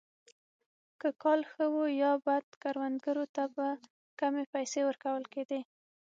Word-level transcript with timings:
که 0.99 1.09
کال 1.23 1.39
ښه 1.51 1.65
وو 1.73 1.85
یا 2.03 2.11
بد 2.27 2.45
کروندګرو 2.61 3.25
ته 3.35 3.43
به 3.55 3.67
کمې 4.19 4.43
پیسې 4.53 4.81
ورکول 4.85 5.23
کېدې. 5.33 5.59